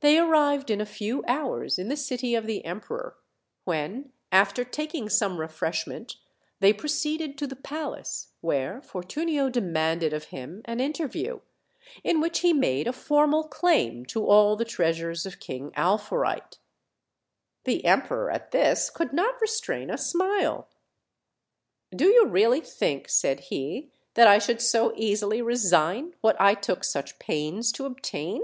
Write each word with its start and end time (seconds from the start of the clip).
They 0.00 0.18
arrived 0.18 0.68
in 0.68 0.80
a 0.80 0.84
few 0.84 1.22
hours 1.28 1.78
in 1.78 1.88
the 1.88 1.96
city 1.96 2.34
of 2.34 2.44
the 2.44 2.64
emperor, 2.64 3.14
OLD, 3.14 3.14
OLD 3.14 3.64
FAIRY 3.64 3.76
TALES. 3.76 3.92
91 3.92 4.02
when, 4.02 4.12
after 4.32 4.64
taking 4.64 5.08
some 5.08 5.38
refreshment, 5.38 6.16
they 6.58 6.72
proceeded 6.72 7.38
to 7.38 7.46
the 7.46 7.54
palace, 7.54 8.32
where 8.40 8.80
Fortunio 8.82 9.48
demanded 9.48 10.12
of 10.12 10.24
him 10.34 10.60
an 10.64 10.80
inter 10.80 11.06
view, 11.06 11.42
in 12.02 12.20
whch 12.20 12.38
he 12.38 12.52
made 12.52 12.88
a 12.88 12.92
formal 12.92 13.44
claim 13.44 14.04
to 14.06 14.26
all 14.26 14.56
the 14.56 14.64
treasures 14.64 15.24
of 15.24 15.38
King 15.38 15.70
Alfourite. 15.76 16.58
The 17.62 17.84
emperor 17.84 18.28
at 18.28 18.50
this 18.50 18.90
could 18.90 19.12
not 19.12 19.40
re 19.40 19.46
strain 19.46 19.88
a 19.88 19.98
smile. 19.98 20.66
"Do 21.94 22.08
you 22.08 22.26
really 22.26 22.60
think," 22.60 23.08
said 23.08 23.38
he, 23.38 23.92
"that 24.14 24.26
I 24.26 24.38
should 24.40 24.60
so 24.60 24.92
easily 24.96 25.40
resign 25.40 26.16
what 26.22 26.34
I 26.40 26.54
took 26.54 26.82
such 26.82 27.20
pains 27.20 27.70
to 27.74 27.84
obtain? 27.86 28.42